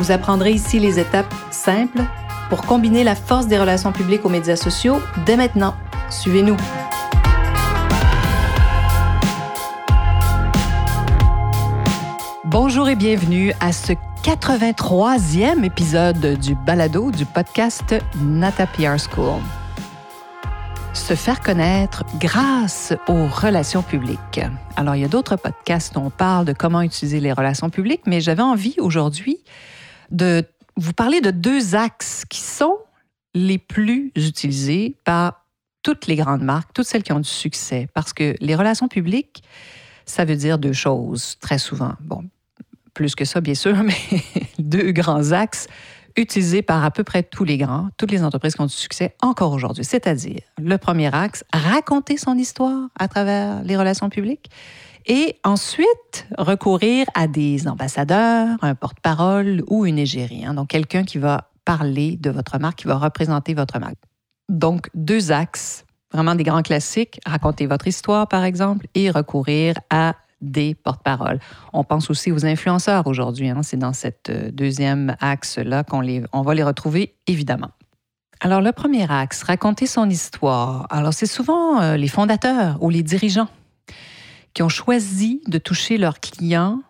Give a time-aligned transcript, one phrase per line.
[0.00, 2.00] Vous apprendrez ici les étapes simples
[2.48, 5.74] pour combiner la force des relations publiques aux médias sociaux dès maintenant.
[6.08, 6.56] Suivez-nous.
[12.46, 19.42] Bonjour et bienvenue à ce 83e épisode du balado du podcast Nata PR School.
[20.94, 24.40] Se faire connaître grâce aux relations publiques.
[24.76, 28.02] Alors, il y a d'autres podcasts où on parle de comment utiliser les relations publiques,
[28.06, 29.40] mais j'avais envie aujourd'hui
[30.10, 30.44] de
[30.76, 32.76] vous parler de deux axes qui sont
[33.34, 35.44] les plus utilisés par
[35.82, 39.42] toutes les grandes marques, toutes celles qui ont du succès, parce que les relations publiques,
[40.04, 41.94] ça veut dire deux choses très souvent.
[42.00, 42.24] Bon,
[42.94, 43.94] plus que ça, bien sûr, mais
[44.58, 45.66] deux grands axes
[46.16, 49.14] utilisés par à peu près tous les grands, toutes les entreprises qui ont du succès
[49.22, 49.84] encore aujourd'hui.
[49.84, 54.50] C'est-à-dire, le premier axe, raconter son histoire à travers les relations publiques.
[55.06, 60.44] Et ensuite, recourir à des ambassadeurs, un porte-parole ou une égérie.
[60.44, 60.54] Hein.
[60.54, 63.96] donc, quelqu'un qui va parler de votre marque, qui va représenter votre marque.
[64.48, 70.14] Donc, deux axes, vraiment des grands classiques, raconter votre histoire, par exemple, et recourir à
[70.40, 71.38] des porte-paroles.
[71.72, 73.50] On pense aussi aux influenceurs aujourd'hui.
[73.50, 73.62] Hein.
[73.62, 77.70] C'est dans cette euh, deuxième axe-là qu'on on va les retrouver, évidemment.
[78.40, 80.86] Alors, le premier axe, raconter son histoire.
[80.90, 83.48] Alors, c'est souvent euh, les fondateurs ou les dirigeants
[84.54, 86.80] qui ont choisi de toucher leurs clients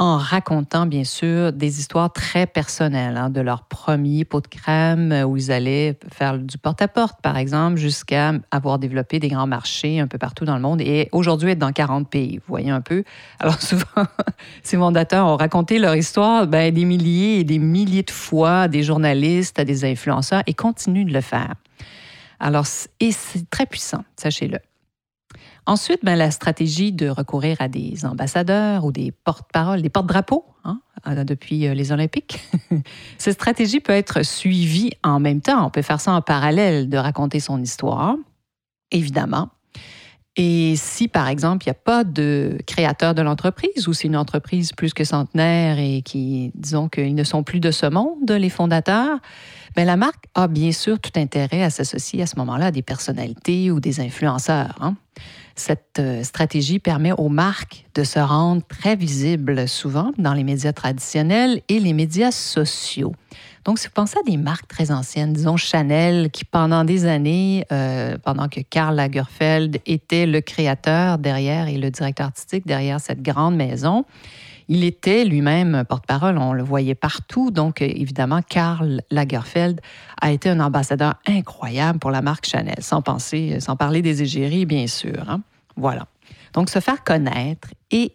[0.00, 5.12] en racontant, bien sûr, des histoires très personnelles, hein, de leur premier pot de crème
[5.26, 10.06] où ils allaient faire du porte-à-porte, par exemple, jusqu'à avoir développé des grands marchés un
[10.06, 12.36] peu partout dans le monde et aujourd'hui être dans 40 pays.
[12.36, 13.02] Vous voyez un peu?
[13.40, 14.06] Alors souvent,
[14.62, 18.68] ces fondateurs ont raconté leur histoire ben, des milliers et des milliers de fois à
[18.68, 21.54] des journalistes, à des influenceurs et continuent de le faire.
[22.38, 22.66] Alors,
[23.00, 24.58] et c'est très puissant, sachez-le.
[25.68, 30.80] Ensuite, ben, la stratégie de recourir à des ambassadeurs ou des porte-paroles, des porte-drapeaux hein,
[31.06, 32.40] euh, depuis euh, les Olympiques.
[33.18, 35.66] Cette stratégie peut être suivie en même temps.
[35.66, 38.16] On peut faire ça en parallèle de raconter son histoire,
[38.92, 39.50] évidemment.
[40.36, 44.16] Et si, par exemple, il n'y a pas de créateur de l'entreprise ou c'est une
[44.16, 48.48] entreprise plus que centenaire et qui, disons qu'ils ne sont plus de ce monde, les
[48.48, 49.18] fondateurs,
[49.78, 52.82] bien, la marque a bien sûr tout intérêt à s'associer à ce moment-là à des
[52.82, 54.76] personnalités ou des influenceurs.
[54.80, 54.96] Hein.
[55.54, 60.72] Cette euh, stratégie permet aux marques de se rendre très visibles souvent dans les médias
[60.72, 63.14] traditionnels et les médias sociaux.
[63.64, 67.64] Donc, si vous pensez à des marques très anciennes, disons Chanel, qui pendant des années,
[67.70, 73.22] euh, pendant que Karl Lagerfeld était le créateur derrière et le directeur artistique derrière cette
[73.22, 74.04] grande maison,
[74.68, 77.50] il était lui-même porte-parole, on le voyait partout.
[77.50, 79.80] Donc, évidemment, Karl Lagerfeld
[80.20, 84.66] a été un ambassadeur incroyable pour la marque Chanel, sans penser, sans parler des égéries,
[84.66, 85.28] bien sûr.
[85.28, 85.40] Hein.
[85.76, 86.06] Voilà.
[86.52, 88.14] Donc, se faire connaître et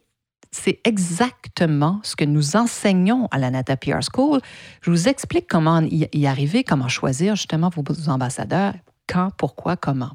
[0.51, 4.39] c'est exactement ce que nous enseignons à la Nata PR School.
[4.81, 8.75] Je vous explique comment y arriver, comment choisir justement vos ambassadeurs,
[9.07, 10.11] quand, pourquoi, comment.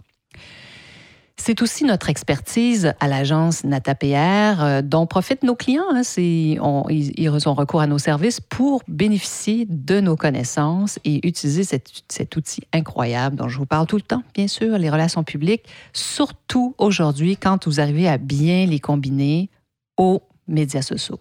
[1.40, 5.84] C'est aussi notre expertise à l'agence NataPR euh, dont profitent nos clients.
[5.90, 6.02] Hein.
[6.18, 12.62] ils, ont recours à nos services pour bénéficier de nos connaissances et utiliser cet, outil
[12.72, 17.36] incroyable dont je vous parle tout le temps, bien sûr, les relations publiques, surtout aujourd'hui
[17.36, 19.48] quand vous arrivez à bien les combiner
[19.96, 21.20] aux médias sociaux.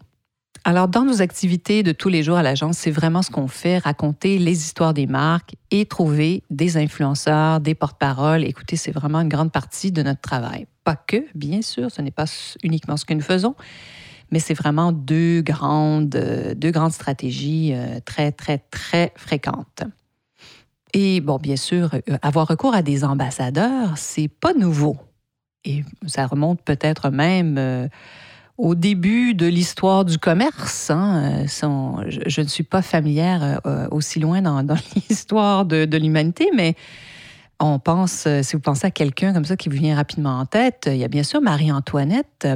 [0.67, 3.77] Alors, dans nos activités de tous les jours à l'agence, c'est vraiment ce qu'on fait,
[3.77, 8.43] raconter les histoires des marques et trouver des influenceurs, des porte-paroles.
[8.43, 10.67] Écoutez, c'est vraiment une grande partie de notre travail.
[10.83, 12.25] Pas que, bien sûr, ce n'est pas
[12.63, 13.55] uniquement ce que nous faisons,
[14.29, 16.09] mais c'est vraiment deux grandes,
[16.57, 19.83] deux grandes stratégies euh, très, très, très fréquentes.
[20.91, 24.97] Et bon, bien sûr, euh, avoir recours à des ambassadeurs, c'est pas nouveau.
[25.63, 27.87] Et ça remonte peut-être même euh,
[28.57, 30.89] au début de l'histoire du commerce.
[30.89, 34.61] Hein, euh, je, ne suis pas familière euh, aussi loin dans,
[34.95, 36.75] l'histoire de, l'humanité, mais
[37.59, 40.45] on pense, euh, si vous pensez à quelqu'un comme ça qui vous vient rapidement en
[40.45, 42.47] tête, il y a bien sûr Marie-Antoinette,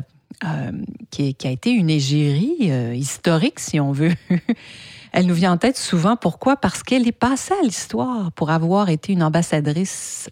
[1.12, 4.14] qui, a été une égérie historique, si on veut.
[5.12, 6.16] Elle nous vient en tête souvent.
[6.16, 6.56] Pourquoi?
[6.56, 10.30] Parce qu'elle est passée à l'histoire pour avoir été une ambassadrice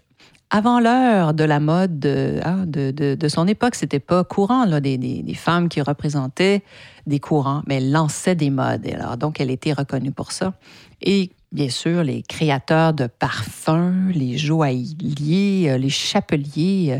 [0.49, 2.05] avant l'heure de la mode
[2.43, 3.75] hein, de, de, son époque.
[3.75, 6.63] C'était pas courant, là, des, des, femmes qui représentaient
[7.05, 8.87] des courants, mais elles lançaient des modes.
[8.87, 10.53] alors, donc, elle était reconnue pour ça.
[11.01, 16.99] Et bien sûr, les créateurs de parfums, les joailliers, euh, les chapeliers euh,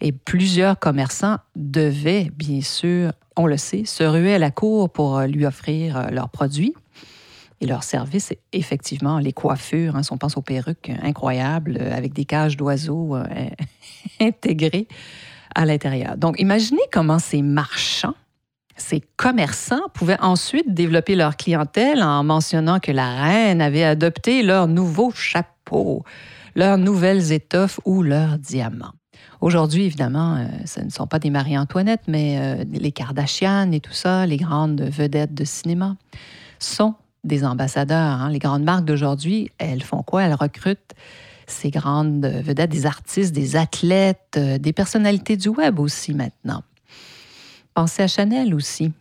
[0.00, 5.18] et plusieurs commerçants devaient, bien sûr, on le sait, se ruer à la cour pour
[5.18, 6.74] euh, lui offrir leurs produits
[7.60, 8.32] et leurs services.
[8.52, 13.16] Effectivement, les coiffures, hein, si on pense aux perruques incroyables avec des cages d'oiseaux
[14.20, 14.88] intégrées
[15.54, 16.16] à l'intérieur.
[16.16, 18.14] Donc, imaginez comment ces marchands
[18.76, 24.68] ces commerçants pouvaient ensuite développer leur clientèle en mentionnant que la reine avait adopté leurs
[24.68, 26.04] nouveaux chapeaux,
[26.54, 28.92] leurs nouvelles étoffes ou leurs diamants.
[29.40, 33.92] Aujourd'hui, évidemment, euh, ce ne sont pas des Marie-Antoinette, mais euh, les Kardashian et tout
[33.92, 35.96] ça, les grandes vedettes de cinéma,
[36.58, 36.94] sont
[37.26, 38.20] des ambassadeurs.
[38.20, 38.30] Hein.
[38.30, 40.22] Les grandes marques d'aujourd'hui, elles font quoi?
[40.22, 40.94] Elles recrutent
[41.46, 46.62] ces grandes vedettes, des artistes, des athlètes, euh, des personnalités du web aussi maintenant.
[47.74, 48.92] Pensez à Chanel aussi,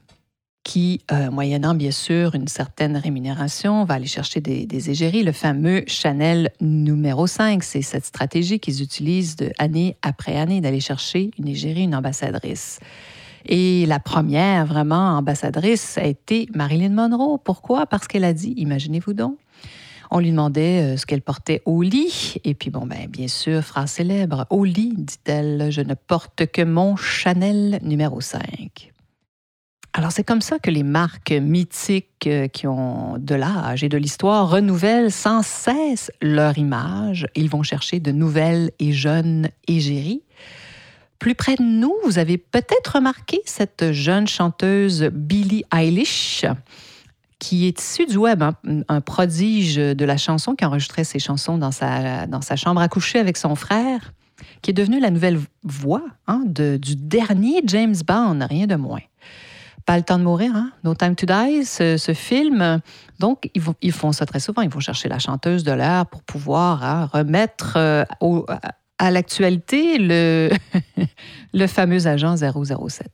[0.63, 5.23] qui, euh, moyennant bien sûr une certaine rémunération, va aller chercher des, égéries.
[5.23, 10.81] Le fameux Chanel numéro 5, c'est cette stratégie qu'ils utilisent de, année après année d'aller
[10.81, 12.79] chercher une égérie, une ambassadrice.
[13.47, 17.37] Et la première vraiment ambassadrice a été Marilyn Monroe.
[17.43, 17.85] Pourquoi?
[17.85, 19.37] Parce qu'elle a dit, imaginez-vous donc,
[20.11, 22.35] on lui demandait euh, ce qu'elle portait au lit.
[22.43, 26.61] Et puis, bon, ben, bien sûr, phrase célèbre, au lit, dit-elle, je ne porte que
[26.61, 28.91] mon Chanel numéro 5.
[29.93, 33.97] Alors, c'est comme ça que les marques mythiques euh, qui ont de l'âge et de
[33.97, 37.27] l'histoire renouvellent sans cesse leur image.
[37.35, 40.21] Ils vont chercher de nouvelles et jeunes égéries.
[41.19, 46.45] Plus près de nous, vous avez peut-être remarqué cette jeune chanteuse Billie Eilish
[47.39, 48.55] qui est issu du web, hein,
[48.87, 52.87] un prodige de la chanson, qui enregistrait ses chansons dans sa, dans sa chambre à
[52.87, 54.13] coucher avec son frère,
[54.61, 59.01] qui est devenu la nouvelle voix hein, du dernier James Bond, rien de moins.
[59.85, 60.71] Pas le temps de mourir, hein?
[60.83, 62.81] No Time to Die, ce, film.
[63.19, 63.51] Donc,
[63.81, 64.63] ils, font ça très souvent.
[64.63, 68.47] Ils vont chercher la chanteuse de l'heure pour pouvoir remettre euh, au,
[68.97, 70.49] à l'actualité le,
[71.67, 73.07] fameux agent 007.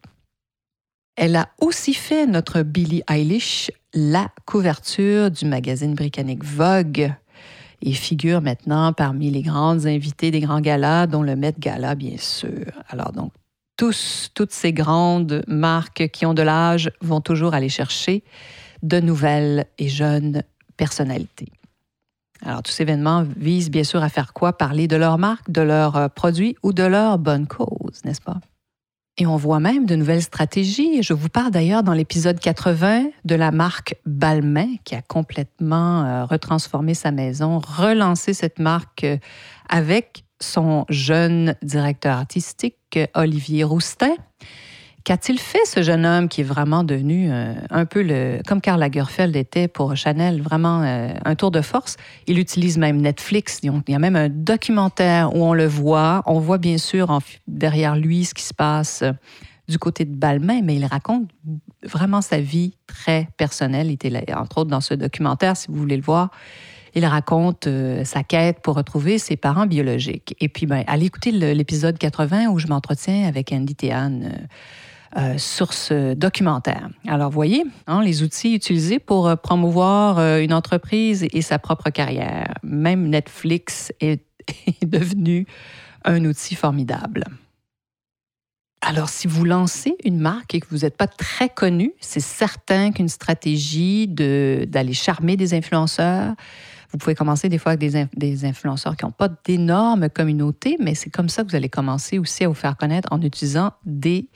[1.15, 7.13] Elle a aussi fait, notre Billie Eilish, la couverture du magazine britannique Vogue
[7.81, 12.17] et figure maintenant parmi les grandes invitées des grands galas, dont le Met Gala, bien
[12.17, 12.65] sûr.
[12.89, 13.33] Alors, donc,
[13.75, 18.23] tous, toutes ces grandes marques qui ont de l'âge vont toujours aller chercher
[18.83, 20.43] de nouvelles et jeunes
[20.77, 21.51] personnalités.
[22.43, 24.53] Alors, tous ces événements visent bien sûr à faire quoi?
[24.53, 28.38] Parler de leur marque, de leurs euh, produits ou de leur bonne cause, n'est-ce pas?
[29.17, 31.03] Et on voit même de nouvelles stratégies.
[31.03, 36.25] Je vous parle d'ailleurs dans l'épisode 80 de la marque Balmain qui a complètement euh,
[36.25, 39.17] retransformé sa maison, relancé cette marque euh,
[39.69, 44.15] avec son jeune directeur artistique, Olivier Roustin.
[45.03, 48.80] Qu'a-t-il fait, ce jeune homme qui est vraiment devenu euh, un peu le, comme Karl
[48.80, 51.98] Lagerfeld était pour Chanel, vraiment euh, un tour de force?
[52.27, 53.59] Il utilise même Netflix.
[53.63, 56.21] Il y a même un documentaire où on le voit.
[56.27, 59.12] On voit bien sûr derrière lui ce qui se passe euh,
[59.68, 61.30] du côté de Balmain, mais il raconte
[61.83, 63.88] vraiment sa vie très personnelle.
[63.88, 66.30] Il était entre autres dans ce documentaire, si vous voulez le voir.
[66.94, 67.69] Il raconte
[68.03, 70.36] sa quête pour retrouver ses parents biologiques.
[70.42, 74.45] Et puis, ben, allez écouter l'épisode 80 où je m'entretiens avec Andy Théane euh,
[75.37, 76.89] sur ce documentaire.
[77.07, 81.89] Alors, voyez, hein, les outils utilisés pour euh, promouvoir euh, une entreprise et sa propre
[81.89, 82.53] carrière.
[82.63, 84.24] Même Netflix est
[84.83, 85.45] devenu
[86.05, 87.25] un outil formidable.
[88.81, 92.91] Alors, si vous lancez une marque et que vous n'êtes pas très connu, c'est certain
[92.91, 96.33] qu'une stratégie d'aller charmer des influenceurs,
[96.91, 100.95] vous pouvez commencer des fois avec des, des influenceurs qui n'ont pas d'énormes communautés, mais
[100.95, 104.29] c'est comme ça que vous allez commencer aussi à vous faire connaître en utilisant des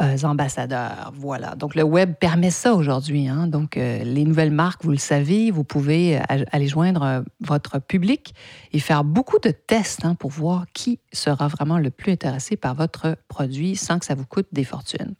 [0.00, 1.12] euh, ambassadeurs.
[1.14, 1.54] Voilà.
[1.54, 3.28] Donc, le web permet ça aujourd'hui.
[3.28, 3.46] Hein.
[3.46, 8.34] Donc, euh, les nouvelles marques, vous le savez, vous pouvez euh, aller joindre votre public
[8.72, 12.74] et faire beaucoup de tests hein, pour voir qui sera vraiment le plus intéressé par
[12.74, 15.14] votre produit sans que ça vous coûte des fortunes.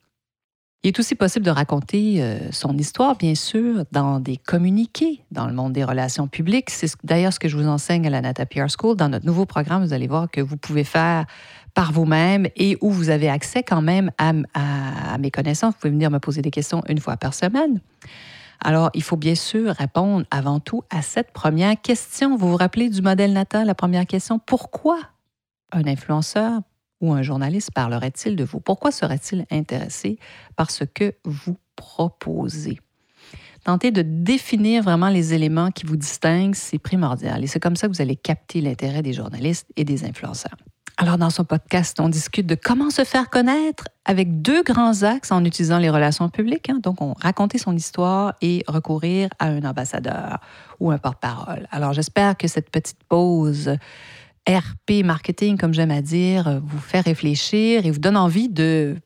[0.84, 5.52] Il est aussi possible de raconter son histoire, bien sûr, dans des communiqués dans le
[5.52, 6.70] monde des relations publiques.
[6.70, 8.96] C'est d'ailleurs ce que je vous enseigne à la Nata PR School.
[8.96, 11.26] Dans notre nouveau programme, vous allez voir que vous pouvez faire
[11.74, 14.32] par vous-même et où vous avez accès quand même à,
[15.18, 15.74] mes connaissances.
[15.74, 17.80] Vous pouvez venir me poser des questions une fois par semaine.
[18.60, 22.36] Alors, il faut bien sûr répondre avant tout à cette première question.
[22.36, 24.98] Vous vous rappelez du modèle Nata, la première question, pourquoi
[25.72, 26.60] un influenceur
[27.00, 28.60] ou un journaliste parlerait-il de vous?
[28.60, 30.18] Pourquoi serait-il intéressé
[30.56, 32.80] par ce que vous proposez?
[33.64, 37.44] Tentez de définir vraiment les éléments qui vous distinguent, c'est primordial.
[37.44, 40.56] Et c'est comme ça que vous allez capter l'intérêt des journalistes et des influenceurs.
[41.00, 45.30] Alors, dans son podcast, on discute de comment se faire connaître avec deux grands axes
[45.30, 46.70] en utilisant les relations publiques.
[46.70, 46.80] Hein.
[46.82, 50.38] Donc, on raconter son histoire et recourir à un ambassadeur
[50.80, 51.68] ou un porte-parole.
[51.70, 53.76] Alors, j'espère que cette petite pause
[54.48, 58.96] RP marketing, comme j'aime à dire, vous fait réfléchir et vous donne envie de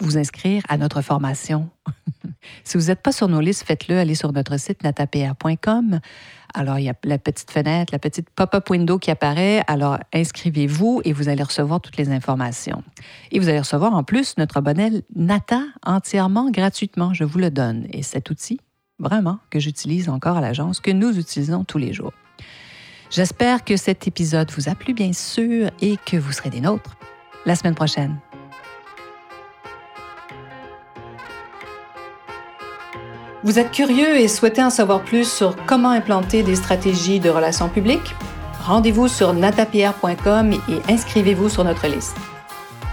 [0.00, 1.70] vous inscrire à notre formation.
[2.64, 3.98] si vous n'êtes pas sur nos listes, faites-le.
[3.98, 6.00] Allez sur notre site natapr.com.
[6.54, 9.62] Alors, il y a la petite fenêtre, la petite pop-up window qui apparaît.
[9.68, 12.82] Alors, inscrivez-vous et vous allez recevoir toutes les informations.
[13.30, 17.14] Et vous allez recevoir en plus notre abonné Nata entièrement gratuitement.
[17.14, 17.86] Je vous le donne.
[17.92, 18.60] Et cet outil,
[18.98, 22.12] vraiment, que j'utilise encore à l'agence, que nous utilisons tous les jours.
[23.12, 26.96] J'espère que cet épisode vous a plu, bien sûr, et que vous serez des nôtres
[27.44, 28.16] la semaine prochaine.
[33.44, 37.68] Vous êtes curieux et souhaitez en savoir plus sur comment implanter des stratégies de relations
[37.68, 38.14] publiques?
[38.64, 42.16] Rendez-vous sur natapierre.com et inscrivez-vous sur notre liste.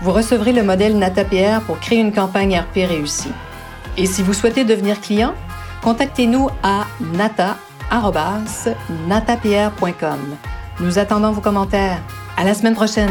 [0.01, 3.31] Vous recevrez le modèle Natapierre pour créer une campagne RP réussie.
[3.95, 5.33] Et si vous souhaitez devenir client,
[5.81, 6.87] contactez-nous à
[7.91, 10.19] nata.natapierre.com.
[10.79, 12.03] Nous attendons vos commentaires.
[12.37, 13.09] À la semaine prochaine!